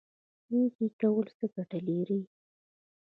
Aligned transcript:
نیکي 0.51 0.87
کول 0.99 1.27
څه 1.37 1.45
ګټه 1.55 1.79
لري؟ 1.87 2.21